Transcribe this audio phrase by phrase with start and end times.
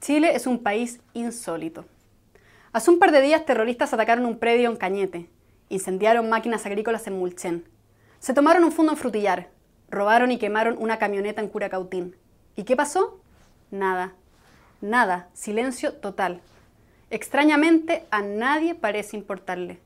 [0.00, 1.84] Chile es un país insólito.
[2.72, 5.28] Hace un par de días terroristas atacaron un predio en Cañete,
[5.68, 7.64] incendiaron máquinas agrícolas en Mulchen,
[8.20, 9.48] se tomaron un fondo en Frutillar,
[9.90, 12.16] robaron y quemaron una camioneta en Curacautín.
[12.56, 13.20] ¿Y qué pasó?
[13.70, 14.12] Nada.
[14.80, 15.28] Nada.
[15.34, 16.40] Silencio total.
[17.10, 19.80] Extrañamente, a nadie parece importarle.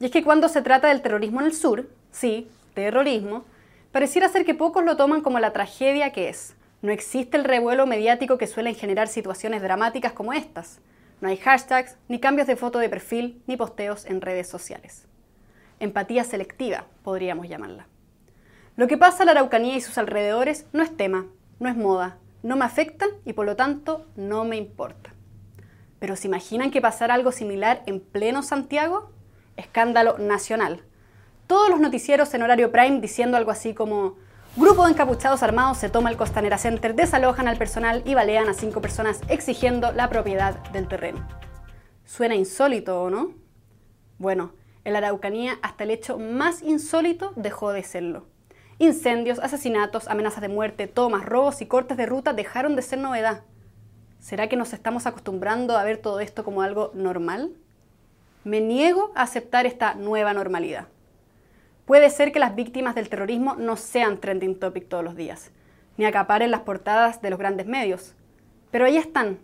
[0.00, 3.44] Y es que cuando se trata del terrorismo en el sur, sí, terrorismo,
[3.92, 6.54] pareciera ser que pocos lo toman como la tragedia que es.
[6.84, 10.82] No existe el revuelo mediático que suelen generar situaciones dramáticas como estas.
[11.22, 15.06] No hay hashtags, ni cambios de foto de perfil, ni posteos en redes sociales.
[15.80, 17.86] Empatía selectiva, podríamos llamarla.
[18.76, 21.24] Lo que pasa en la Araucanía y sus alrededores no es tema,
[21.58, 25.14] no es moda, no me afecta y por lo tanto no me importa.
[26.00, 29.10] Pero ¿se imaginan que pasara algo similar en pleno Santiago?
[29.56, 30.82] Escándalo nacional.
[31.46, 34.22] Todos los noticieros en horario prime diciendo algo así como
[34.56, 38.54] Grupo de encapuchados armados se toma el Costanera Center, desalojan al personal y balean a
[38.54, 41.26] cinco personas exigiendo la propiedad del terreno.
[42.04, 43.32] Suena insólito, ¿o no?
[44.18, 44.52] Bueno,
[44.84, 48.26] en la Araucanía hasta el hecho más insólito dejó de serlo.
[48.78, 53.42] Incendios, asesinatos, amenazas de muerte, tomas, robos y cortes de ruta dejaron de ser novedad.
[54.20, 57.50] ¿Será que nos estamos acostumbrando a ver todo esto como algo normal?
[58.44, 60.86] Me niego a aceptar esta nueva normalidad.
[61.86, 65.50] Puede ser que las víctimas del terrorismo no sean trending topic todos los días,
[65.98, 68.14] ni acaparen las portadas de los grandes medios,
[68.70, 69.38] pero ahí están,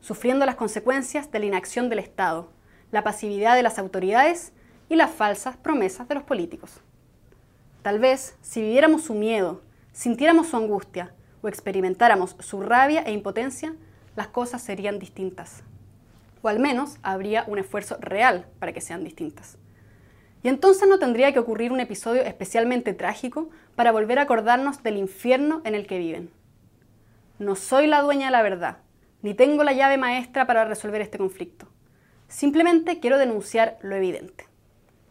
[0.00, 2.50] sufriendo las consecuencias de la inacción del Estado,
[2.92, 4.52] la pasividad de las autoridades
[4.90, 6.82] y las falsas promesas de los políticos.
[7.80, 13.74] Tal vez, si viviéramos su miedo, sintiéramos su angustia o experimentáramos su rabia e impotencia,
[14.16, 15.62] las cosas serían distintas.
[16.42, 19.56] O al menos habría un esfuerzo real para que sean distintas.
[20.46, 24.96] Y entonces no tendría que ocurrir un episodio especialmente trágico para volver a acordarnos del
[24.96, 26.30] infierno en el que viven.
[27.40, 28.76] No soy la dueña de la verdad,
[29.22, 31.66] ni tengo la llave maestra para resolver este conflicto.
[32.28, 34.46] Simplemente quiero denunciar lo evidente.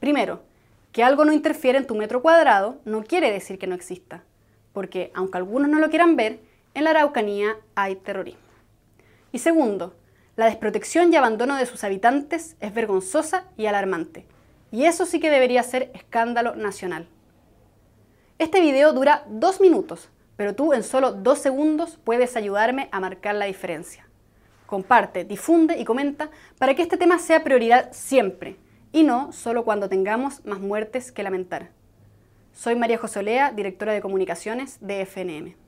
[0.00, 0.44] Primero,
[0.92, 4.24] que algo no interfiere en tu metro cuadrado no quiere decir que no exista,
[4.72, 6.40] porque aunque algunos no lo quieran ver,
[6.72, 8.40] en la Araucanía hay terrorismo.
[9.32, 9.94] Y segundo,
[10.36, 14.24] la desprotección y abandono de sus habitantes es vergonzosa y alarmante.
[14.70, 17.08] Y eso sí que debería ser escándalo nacional.
[18.38, 23.34] Este video dura dos minutos, pero tú en solo dos segundos puedes ayudarme a marcar
[23.34, 24.06] la diferencia.
[24.66, 28.56] Comparte, difunde y comenta para que este tema sea prioridad siempre
[28.92, 31.70] y no solo cuando tengamos más muertes que lamentar.
[32.52, 35.67] Soy María Josolea, directora de comunicaciones de FNM.